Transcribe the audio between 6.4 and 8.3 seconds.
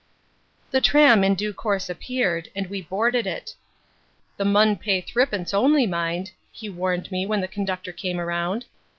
he warned me when the conductor came